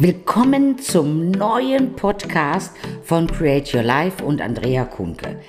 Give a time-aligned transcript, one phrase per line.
[0.00, 5.40] Willkommen zum neuen Podcast von Create Your Life und Andrea Kunke.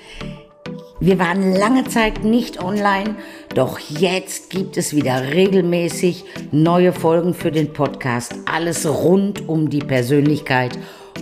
[0.98, 3.14] Wir waren lange Zeit nicht online,
[3.54, 8.34] doch jetzt gibt es wieder regelmäßig neue Folgen für den Podcast.
[8.46, 10.76] Alles rund um die Persönlichkeit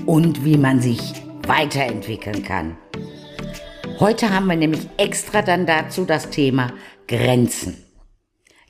[0.07, 0.99] und wie man sich
[1.47, 2.79] weiterentwickeln kann.
[4.01, 6.73] Heute haben wir nämlich extra dann dazu das Thema
[7.07, 7.77] Grenzen.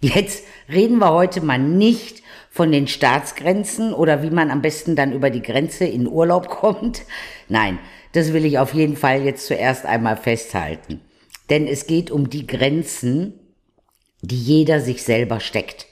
[0.01, 2.25] Jetzt reden wir heute mal nicht
[2.59, 7.03] von den Staatsgrenzen oder wie man am besten dann über die Grenze in Urlaub kommt.
[7.49, 7.79] Nein,
[8.15, 11.01] das will ich auf jeden Fall jetzt zuerst einmal festhalten.
[11.51, 13.35] Denn es geht um die Grenzen,
[14.23, 15.87] die jeder sich selber steckt.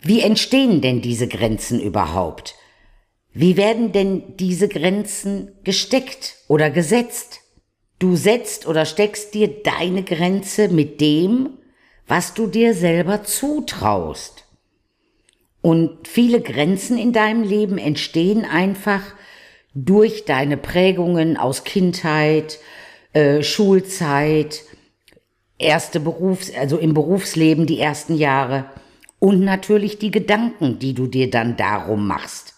[0.00, 2.54] Wie entstehen denn diese Grenzen überhaupt?
[3.34, 7.40] Wie werden denn diese Grenzen gesteckt oder gesetzt?
[7.98, 11.58] Du setzt oder steckst dir deine Grenze mit dem,
[12.06, 14.43] was du dir selber zutraust.
[15.64, 19.00] Und viele Grenzen in deinem Leben entstehen einfach
[19.72, 22.58] durch deine Prägungen aus Kindheit,
[23.14, 24.60] äh, Schulzeit,
[25.58, 28.66] erste Berufs-, also im Berufsleben die ersten Jahre
[29.20, 32.56] und natürlich die Gedanken, die du dir dann darum machst.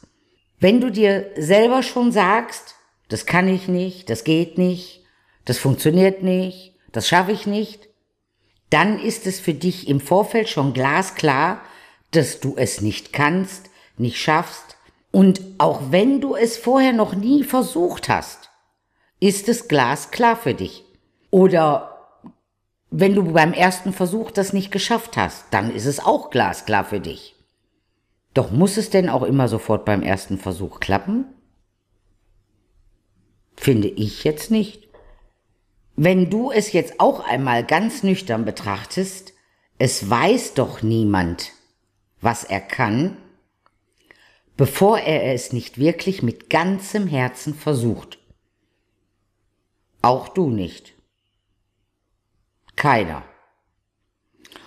[0.58, 2.74] Wenn du dir selber schon sagst,
[3.08, 5.04] das kann ich nicht, das geht nicht,
[5.44, 7.88] das funktioniert nicht, das schaffe ich nicht,
[8.68, 11.60] dann ist es für dich im Vorfeld schon glasklar,
[12.10, 14.76] dass du es nicht kannst, nicht schaffst.
[15.10, 18.50] Und auch wenn du es vorher noch nie versucht hast,
[19.20, 20.84] ist es glasklar für dich.
[21.30, 21.96] Oder
[22.90, 27.00] wenn du beim ersten Versuch das nicht geschafft hast, dann ist es auch glasklar für
[27.00, 27.34] dich.
[28.34, 31.24] Doch muss es denn auch immer sofort beim ersten Versuch klappen?
[33.56, 34.88] Finde ich jetzt nicht.
[35.96, 39.32] Wenn du es jetzt auch einmal ganz nüchtern betrachtest,
[39.78, 41.52] es weiß doch niemand,
[42.26, 43.16] was er kann,
[44.56, 48.18] bevor er es nicht wirklich mit ganzem Herzen versucht.
[50.02, 50.94] Auch du nicht.
[52.74, 53.22] Keiner.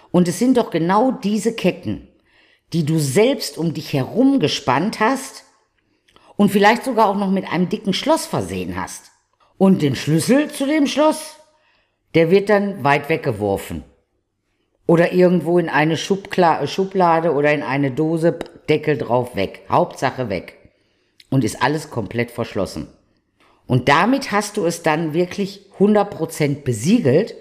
[0.10, 2.08] Und es sind doch genau diese Ketten,
[2.72, 5.44] die du selbst um dich herum gespannt hast
[6.38, 9.12] und vielleicht sogar auch noch mit einem dicken Schloss versehen hast.
[9.58, 11.36] Und den Schlüssel zu dem Schloss,
[12.16, 13.84] der wird dann weit weggeworfen.
[14.90, 18.40] Oder irgendwo in eine Schubkla Schublade oder in eine Dose,
[18.70, 19.62] Deckel drauf weg.
[19.70, 20.58] Hauptsache weg.
[21.30, 22.88] Und ist alles komplett verschlossen.
[23.68, 27.36] Und damit hast du es dann wirklich 100% besiegelt,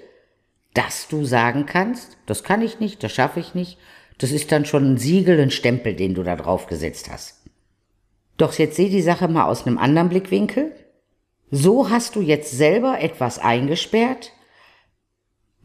[0.74, 3.78] dass du sagen kannst, das kann ich nicht, das schaffe ich nicht.
[4.18, 7.44] Das ist dann schon ein Siegel, ein Stempel, den du da drauf gesetzt hast.
[8.36, 10.72] Doch jetzt seh die Sache mal aus einem anderen Blickwinkel.
[11.50, 14.32] So hast du jetzt selber etwas eingesperrt,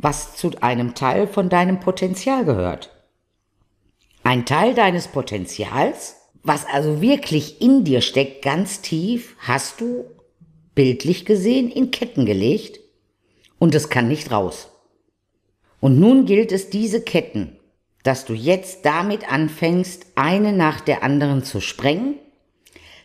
[0.04, 2.92] was zu einem Teil von deinem Potenzial gehört.
[4.24, 10.06] Ein Teil deines Potenzials, was also wirklich in dir steckt, ganz tief, hast du
[10.76, 12.80] bildlich gesehen in Ketten gelegt
[13.60, 14.70] und es kann nicht raus.
[15.80, 17.58] Und nun gilt es, diese Ketten,
[18.04, 22.20] dass du jetzt damit anfängst, eine nach der anderen zu sprengen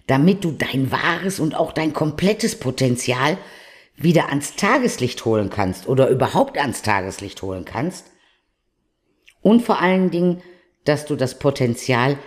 [0.09, 3.39] damit du dein wahres und auch dein komplettes Potenzial
[3.99, 8.07] wieder ans Tageslicht holen kannst oder überhaupt ans Tageslicht holen kannst.
[9.43, 10.43] Und vor allen Dingen,
[10.85, 12.19] dass du das Potenzial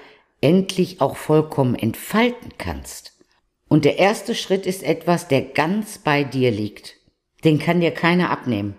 [0.42, 3.18] endlich auch vollkommen entfalten kannst.
[3.68, 6.98] Und der erste Schritt ist etwas, der ganz bei dir liegt.
[7.44, 8.76] Den kann dir keiner abnehmen.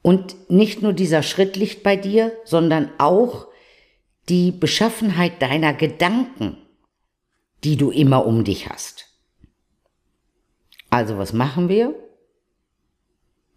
[0.00, 3.48] Und nicht nur dieser Schritt liegt bei dir, sondern auch
[4.28, 6.56] die Beschaffenheit deiner Gedanken
[7.64, 9.06] die du immer um dich hast.
[10.92, 11.94] Also was machen wir?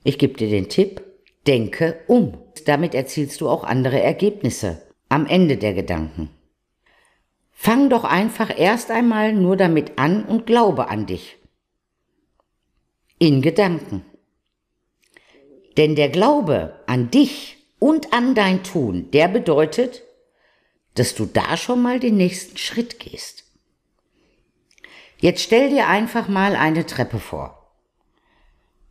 [0.06, 1.04] Ich gebe dir den Tipp,
[1.46, 2.38] denke um.
[2.66, 6.30] Damit erzielst du auch andere Ergebnisse am Ende der Gedanken.
[7.52, 11.36] Fang doch einfach erst einmal nur damit an und glaube an dich.
[13.20, 14.06] In Gedanken.
[15.76, 20.04] Denn der Glaube an dich und an dein Tun, der bedeutet,
[20.94, 23.45] dass du da schon mal den nächsten Schritt gehst.
[25.20, 27.72] Jetzt stell dir einfach mal eine Treppe vor.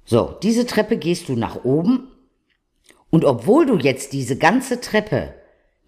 [0.05, 2.09] So, diese Treppe gehst du nach oben
[3.11, 5.35] und obwohl du jetzt diese ganze Treppe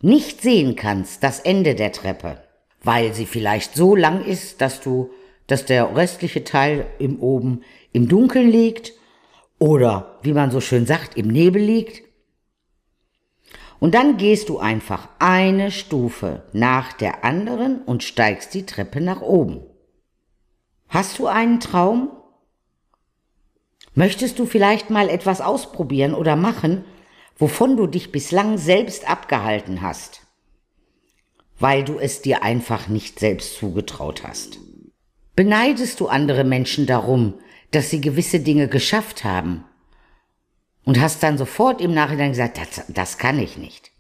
[0.01, 2.43] nicht sehen kannst, das Ende der Treppe,
[2.83, 5.11] weil sie vielleicht so lang ist, dass du,
[5.47, 7.63] dass der restliche Teil im oben
[7.93, 8.93] im Dunkeln liegt
[9.59, 12.03] oder, wie man so schön sagt, im Nebel liegt.
[13.79, 19.21] Und dann gehst du einfach eine Stufe nach der anderen und steigst die Treppe nach
[19.21, 19.63] oben.
[20.89, 22.11] Hast du einen Traum?
[23.95, 26.85] Möchtest du vielleicht mal etwas ausprobieren oder machen,
[27.39, 30.27] wovon du dich bislang selbst abgehalten hast?
[31.59, 34.59] weil du es dir einfach nicht selbst zugetraut hast.
[35.35, 37.35] Beneidest du andere Menschen darum,
[37.71, 39.65] dass sie gewisse Dinge geschafft haben
[40.85, 43.91] und hast dann sofort im Nachhinein gesagt, das, das kann ich nicht.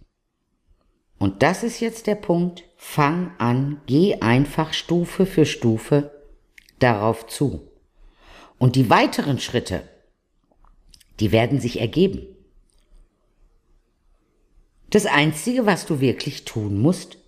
[1.18, 6.15] Und das ist jetzt der Punkt, fang an, geh einfach Stufe für Stufe
[6.78, 7.70] darauf zu.
[8.58, 9.88] Und die weiteren Schritte,
[11.20, 12.26] die werden sich ergeben.
[14.90, 17.18] Das Einzige, was du wirklich tun musst,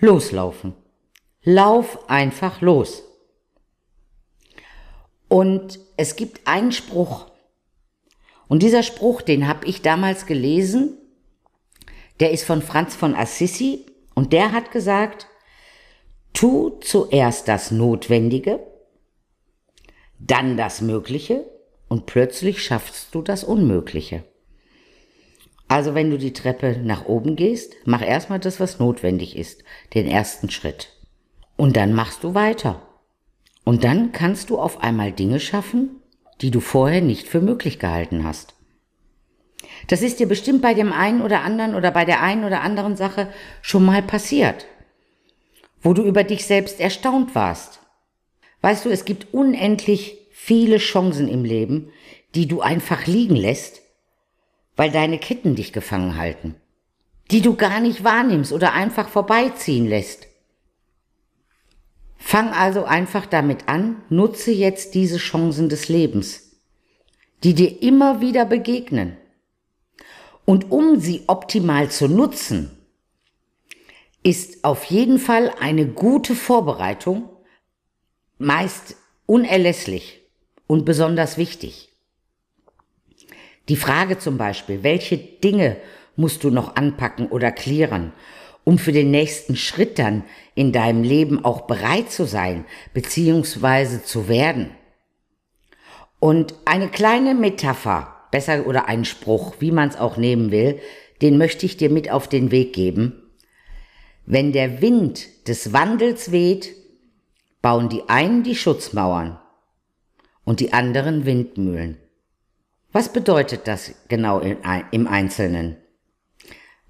[0.00, 0.74] loslaufen.
[1.42, 3.04] Lauf einfach los.
[5.28, 7.30] Und es gibt einen Spruch.
[8.48, 10.96] Und dieser Spruch, den habe ich damals gelesen,
[12.18, 15.28] der ist von Franz von Assisi und der hat gesagt,
[16.38, 18.60] tu zuerst das Notwendige,
[20.20, 21.44] dann das Mögliche
[21.88, 24.22] und plötzlich schaffst du das Unmögliche.
[25.66, 29.64] Also wenn du die Treppe nach oben gehst, mach erstmal das, was notwendig ist,
[29.94, 30.90] den ersten Schritt.
[31.56, 32.82] Und dann machst du weiter.
[33.64, 36.02] Und dann kannst du auf einmal Dinge schaffen,
[36.40, 38.54] die du vorher nicht für möglich gehalten hast.
[39.88, 42.94] Das ist dir bestimmt bei dem einen oder anderen oder bei der einen oder anderen
[42.94, 43.28] Sache
[43.60, 44.66] schon mal passiert,
[45.82, 47.80] wo du über dich selbst erstaunt warst.
[48.60, 51.90] Weißt du, es gibt unendlich viele Chancen im Leben,
[52.34, 53.82] die du einfach liegen lässt,
[54.76, 56.54] weil deine Ketten dich gefangen halten,
[57.30, 60.26] die du gar nicht wahrnimmst oder einfach vorbeiziehen lässt.
[62.16, 66.60] Fang also einfach damit an, nutze jetzt diese Chancen des Lebens,
[67.44, 69.16] die dir immer wieder begegnen.
[70.44, 72.77] Und um sie optimal zu nutzen,
[74.22, 77.28] ist auf jeden Fall eine gute Vorbereitung
[78.38, 80.22] meist unerlässlich
[80.66, 81.88] und besonders wichtig.
[83.68, 85.76] Die Frage zum Beispiel, welche Dinge
[86.16, 88.12] musst du noch anpacken oder klären,
[88.64, 90.24] um für den nächsten Schritt dann
[90.54, 94.70] in deinem Leben auch bereit zu sein, beziehungsweise zu werden.
[96.20, 100.80] Und eine kleine Metapher, besser oder ein Spruch, wie man es auch nehmen will,
[101.22, 103.22] den möchte ich dir mit auf den Weg geben.
[104.30, 106.74] Wenn der Wind des Wandels weht,
[107.62, 109.38] bauen die einen die Schutzmauern
[110.44, 111.96] und die anderen Windmühlen.
[112.92, 115.78] Was bedeutet das genau im Einzelnen?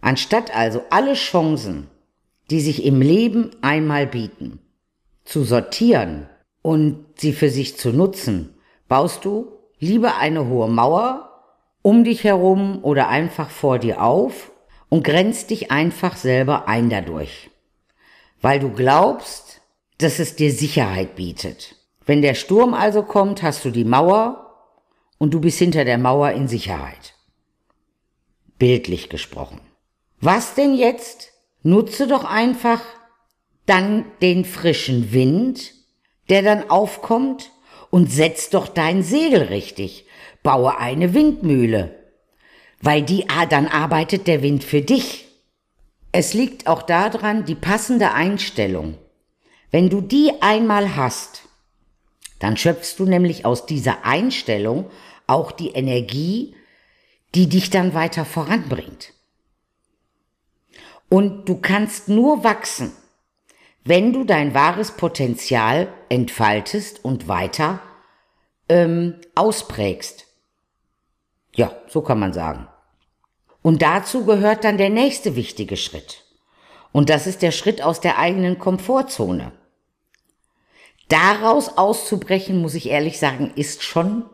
[0.01, 1.87] Anstatt also alle Chancen,
[2.51, 4.59] die sich im Leben einmal bieten,
[5.25, 6.29] zu sortieren
[6.61, 8.53] und sie für sich zu nutzen,
[8.89, 11.45] baust du lieber eine hohe Mauer
[11.83, 14.51] um dich herum oder einfach vor dir auf
[14.89, 17.51] und grenzt dich einfach selber ein dadurch.
[18.41, 19.61] Weil du glaubst,
[19.99, 21.75] dass es dir Sicherheit bietet.
[22.07, 24.55] Wenn der Sturm also kommt, hast du die Mauer
[25.19, 27.15] und du bist hinter der Mauer in Sicherheit.
[28.59, 29.61] Bildlich gesprochen.
[30.21, 31.33] Was denn jetzt?
[31.63, 32.81] Nutze doch einfach
[33.67, 35.75] dann den frischen Wind,
[36.29, 37.51] der dann aufkommt
[37.91, 40.07] und setz doch dein Segel richtig
[40.43, 41.98] baue eine Windmühle,
[42.81, 45.27] weil die, dann arbeitet der Wind für dich.
[46.13, 48.97] Es liegt auch daran, die passende Einstellung.
[49.71, 51.43] Wenn du die einmal hast,
[52.39, 54.91] dann schöpfst du nämlich aus dieser Einstellung
[55.27, 56.55] auch die Energie,
[57.35, 59.13] die dich dann weiter voranbringt.
[61.09, 62.93] Und du kannst nur wachsen,
[63.85, 67.81] wenn du dein wahres Potenzial entfaltest und weiter
[68.69, 70.28] ähm, ausprägst.
[71.55, 72.69] Ja, so kann man sagen.
[73.63, 76.25] Und dazu gehört dann der nächste wichtige Schritt.
[76.93, 79.53] Und das ist der Schritt aus der eigenen Komfortzone.
[81.09, 84.25] Daraus auszubrechen, muss ich ehrlich sagen, ist schon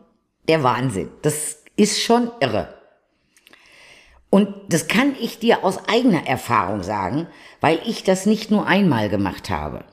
[0.47, 1.09] der Wahnsinn.
[1.21, 2.73] Das ist schon irre.
[4.29, 7.27] Und das kann ich dir aus eigener Erfahrung sagen,
[7.61, 9.85] weil ich das nicht nur einmal gemacht habe.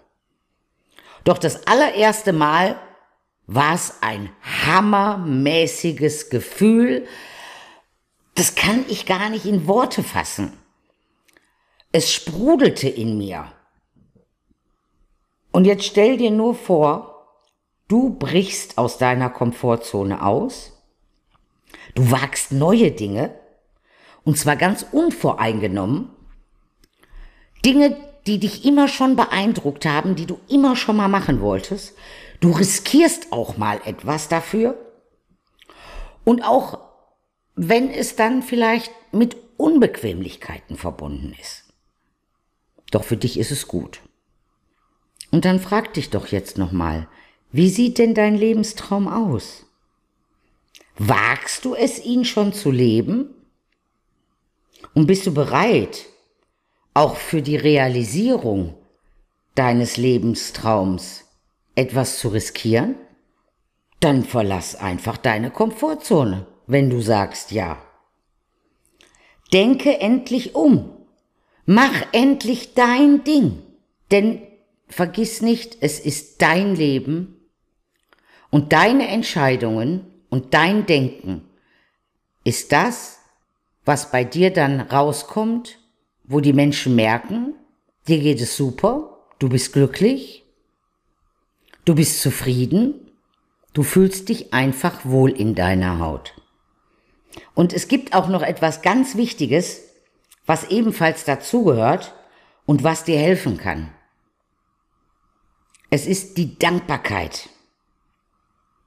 [1.25, 2.77] Doch das allererste Mal
[3.55, 4.31] war es ein
[4.67, 7.07] hammermäßiges Gefühl.
[8.35, 10.53] Das kann ich gar nicht in Worte fassen.
[11.93, 13.53] Es sprudelte in mir.
[15.53, 17.29] Und jetzt stell dir nur vor,
[17.89, 20.73] du brichst aus deiner Komfortzone aus,
[21.95, 23.35] du wagst neue Dinge,
[24.25, 26.09] und zwar ganz unvoreingenommen,
[27.65, 31.95] Dinge, die dich immer schon beeindruckt haben, die du immer schon mal machen wolltest,
[32.43, 34.77] Du riskierst auch mal etwas dafür.
[36.25, 36.81] Und auch
[37.55, 41.63] wenn es dann vielleicht mit Unbequemlichkeiten verbunden ist.
[42.91, 44.01] Doch für dich ist es gut.
[45.31, 47.09] Und dann frag dich doch jetzt nochmal,
[47.53, 49.65] wie sieht denn dein Lebenstraum aus?
[50.99, 53.29] Wagst du es, ihn schon zu leben?
[54.95, 56.07] Und bist du bereit,
[56.93, 58.75] auch für die Realisierung
[59.55, 61.22] deines Lebenstraums
[61.75, 62.97] etwas zu riskieren?
[64.01, 67.83] Dann verlass einfach deine Komfortzone, wenn du sagst ja.
[69.53, 70.91] Denke endlich um.
[71.67, 73.63] Mach endlich dein Ding.
[74.11, 74.43] Denn
[74.89, 77.49] vergiss nicht, es ist dein Leben
[78.51, 81.49] und deine Entscheidungen und dein Denken
[82.45, 83.19] ist das,
[83.85, 85.79] was bei dir dann rauskommt,
[86.25, 87.55] wo die Menschen merken,
[88.07, 90.42] dir geht es super, du bist glücklich,
[91.85, 92.95] du bist zufrieden,
[93.73, 96.35] du fühlst dich einfach wohl in deiner Haut.
[97.55, 99.83] Und es gibt auch noch etwas ganz Wichtiges,
[100.47, 102.15] was ebenfalls dazugehört
[102.67, 103.93] und was dir helfen kann.
[105.91, 107.49] Es ist die Dankbarkeit.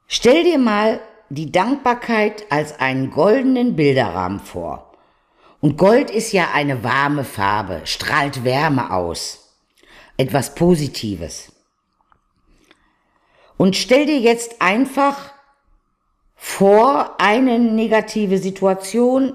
[0.07, 0.99] Stell dir mal
[1.29, 4.93] die Dankbarkeit als einen goldenen Bilderrahmen vor.
[5.61, 9.55] Und Gold ist ja eine warme Farbe, strahlt Wärme aus.
[10.17, 11.54] Etwas Positives.
[13.57, 15.31] Und stell dir jetzt einfach
[16.35, 19.33] vor eine negative Situation,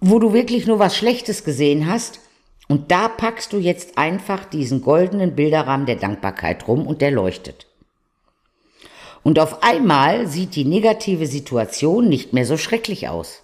[0.00, 2.20] wo du wirklich nur was Schlechtes gesehen hast.
[2.68, 7.66] Und da packst du jetzt einfach diesen goldenen Bilderrahmen der Dankbarkeit rum und der leuchtet.
[9.22, 13.42] Und auf einmal sieht die negative Situation nicht mehr so schrecklich aus.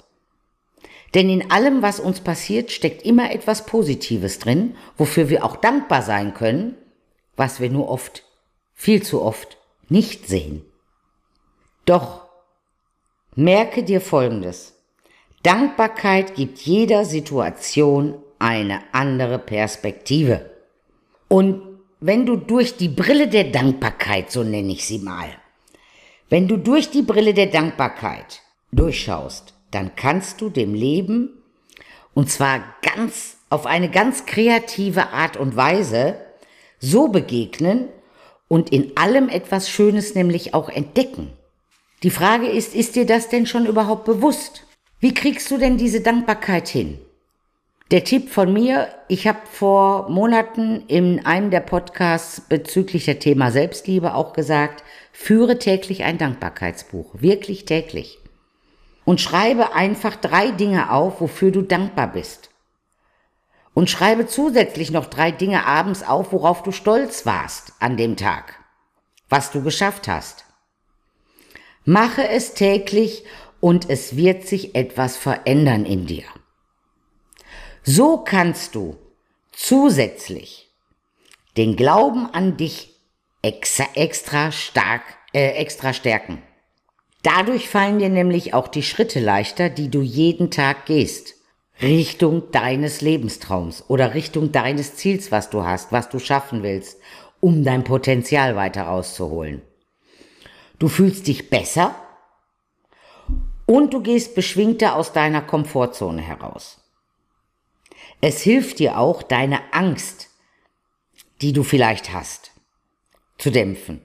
[1.15, 6.03] Denn in allem, was uns passiert, steckt immer etwas Positives drin, wofür wir auch dankbar
[6.03, 6.77] sein können,
[7.37, 8.25] was wir nur oft,
[8.75, 9.57] viel zu oft,
[9.91, 10.63] nicht sehen.
[11.85, 12.29] Doch
[13.35, 14.75] merke dir Folgendes.
[15.43, 20.51] Dankbarkeit gibt jeder Situation eine andere Perspektive.
[21.29, 21.63] Und
[22.01, 25.29] wenn du durch die Brille der Dankbarkeit, so nenne ich sie mal,
[26.29, 28.41] wenn du durch die Brille der Dankbarkeit
[28.73, 31.43] durchschaust, dann kannst du dem Leben,
[32.15, 36.17] und zwar ganz, auf eine ganz kreative Art und Weise,
[36.79, 37.89] so begegnen
[38.51, 41.31] und in allem etwas Schönes nämlich auch entdecken.
[42.03, 44.67] Die Frage ist, ist dir das denn schon überhaupt bewusst?
[44.99, 46.99] Wie kriegst du denn diese Dankbarkeit hin?
[47.93, 53.53] Der Tipp von mir, ich habe vor Monaten in einem der Podcasts bezüglich der Thema
[53.53, 58.19] Selbstliebe auch gesagt, führe täglich ein Dankbarkeitsbuch, wirklich täglich.
[59.05, 62.50] Und schreibe einfach drei Dinge auf, wofür du dankbar bist.
[63.73, 68.57] Und schreibe zusätzlich noch drei Dinge abends auf, worauf du stolz warst an dem Tag,
[69.29, 70.45] was du geschafft hast.
[71.85, 73.25] Mache es täglich
[73.61, 76.25] und es wird sich etwas verändern in dir.
[77.83, 78.99] So kannst du
[79.53, 80.71] zusätzlich
[81.57, 82.95] den Glauben an dich
[83.43, 86.43] extra stark, äh, extra stärken.
[87.23, 91.35] Dadurch fallen dir nämlich auch die Schritte leichter, die du jeden Tag gehst.
[91.83, 97.01] Richtung deines Lebenstraums oder Richtung deines Ziels, was du hast, was du schaffen willst,
[97.41, 99.63] um dein Potenzial weiter rauszuholen.
[100.79, 101.95] Du fühlst dich besser
[103.67, 106.81] und du gehst beschwingter aus deiner Komfortzone heraus.
[108.21, 110.29] Es hilft dir auch, deine Angst,
[111.41, 112.51] die du vielleicht hast,
[113.39, 114.03] zu dämpfen.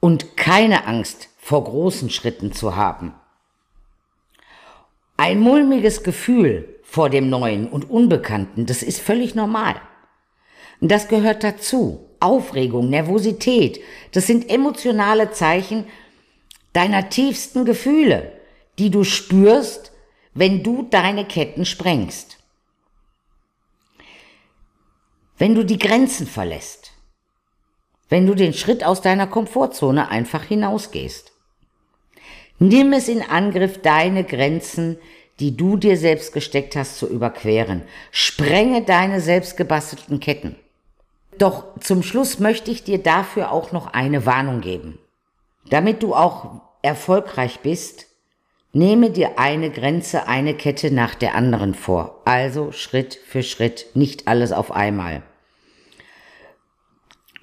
[0.00, 3.14] Und keine Angst vor großen Schritten zu haben.
[5.20, 9.74] Ein mulmiges Gefühl vor dem Neuen und Unbekannten, das ist völlig normal.
[10.80, 12.06] Und das gehört dazu.
[12.20, 13.80] Aufregung, Nervosität,
[14.12, 15.86] das sind emotionale Zeichen
[16.72, 18.32] deiner tiefsten Gefühle,
[18.78, 19.90] die du spürst,
[20.34, 22.38] wenn du deine Ketten sprengst.
[25.36, 26.92] Wenn du die Grenzen verlässt.
[28.08, 31.27] Wenn du den Schritt aus deiner Komfortzone einfach hinausgehst.
[32.58, 34.98] Nimm es in Angriff, deine Grenzen,
[35.40, 37.82] die du dir selbst gesteckt hast, zu überqueren.
[38.10, 40.56] Sprenge deine selbstgebastelten Ketten.
[41.38, 44.98] Doch zum Schluss möchte ich dir dafür auch noch eine Warnung geben.
[45.70, 48.08] Damit du auch erfolgreich bist,
[48.72, 52.20] Nehme dir eine Grenze, eine Kette nach der anderen vor.
[52.26, 55.22] Also Schritt für Schritt, nicht alles auf einmal.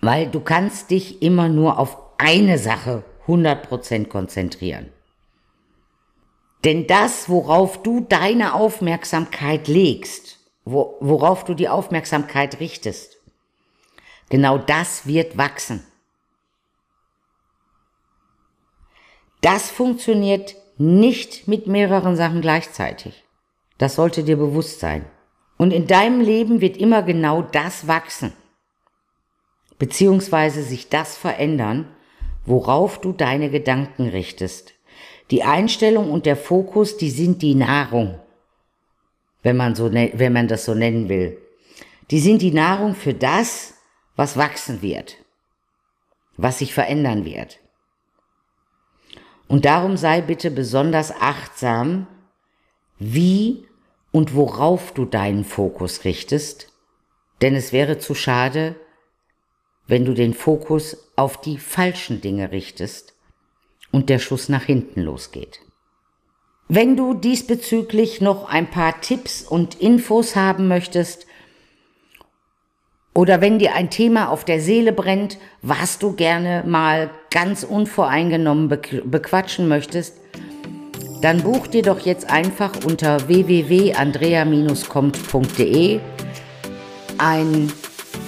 [0.01, 4.91] Weil du kannst dich immer nur auf eine Sache 100% konzentrieren.
[6.65, 13.17] Denn das, worauf du deine Aufmerksamkeit legst, wo, worauf du die Aufmerksamkeit richtest,
[14.29, 15.85] genau das wird wachsen.
[19.41, 23.23] Das funktioniert nicht mit mehreren Sachen gleichzeitig.
[23.77, 25.05] Das sollte dir bewusst sein.
[25.57, 28.33] Und in deinem Leben wird immer genau das wachsen,
[29.77, 31.95] beziehungsweise sich das verändern,
[32.45, 34.74] worauf du deine Gedanken richtest.
[35.31, 38.19] Die Einstellung und der Fokus, die sind die Nahrung,
[39.41, 41.41] wenn man, so, wenn man das so nennen will.
[42.11, 43.73] Die sind die Nahrung für das,
[44.15, 45.17] was wachsen wird,
[46.37, 47.59] was sich verändern wird.
[49.47, 52.07] Und darum sei bitte besonders achtsam,
[52.99, 53.65] wie
[54.11, 56.71] und worauf du deinen Fokus richtest,
[57.41, 58.75] denn es wäre zu schade,
[59.87, 63.14] wenn du den Fokus auf die falschen Dinge richtest
[63.95, 65.61] und der Schuss nach hinten losgeht.
[66.67, 71.25] Wenn du diesbezüglich noch ein paar Tipps und Infos haben möchtest,
[73.13, 78.67] oder wenn dir ein Thema auf der Seele brennt, was du gerne mal ganz unvoreingenommen
[78.67, 80.17] bequatschen möchtest,
[81.21, 86.01] dann buch dir doch jetzt einfach unter www.andrea-kommt.de
[87.17, 87.71] ein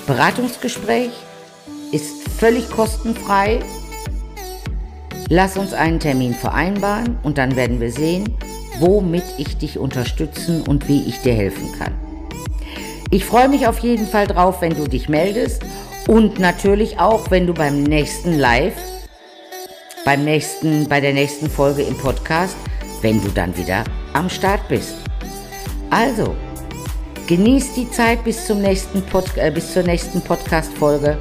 [0.06, 1.12] Beratungsgespräch,
[1.92, 3.60] ist völlig kostenfrei.
[5.30, 8.38] Lass uns einen Termin vereinbaren und dann werden wir sehen,
[8.80, 11.94] womit ich dich unterstützen und wie ich dir helfen kann.
[13.10, 15.64] Ich freue mich auf jeden Fall drauf, wenn du dich meldest
[16.08, 18.76] und natürlich auch, wenn du beim nächsten Live,
[20.06, 22.56] beim nächsten, bei der nächsten Folge im Podcast,
[23.02, 24.96] wenn du dann wieder am Start bist.
[25.90, 26.36] Also,
[27.28, 31.18] genieß die Zeit bis, zum nächsten Pod, äh, bis zur nächsten Podcast-Folge.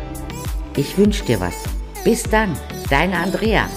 [0.77, 1.55] Ich wünsche dir was.
[2.05, 2.57] Bis dann,
[2.89, 3.69] deine Andrea.